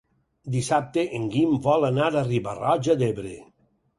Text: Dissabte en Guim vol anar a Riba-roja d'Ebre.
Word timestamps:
Dissabte 0.53 1.03
en 1.17 1.27
Guim 1.35 1.51
vol 1.67 1.85
anar 1.91 2.09
a 2.21 2.25
Riba-roja 2.31 2.95
d'Ebre. 3.03 3.37